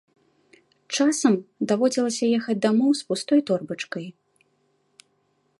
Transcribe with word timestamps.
Часам 0.97 1.33
даводзілася 1.71 2.25
ехаць 2.39 2.57
дамоў 2.65 2.91
з 3.03 3.09
пустой 3.11 3.41
торбачкай. 3.51 4.07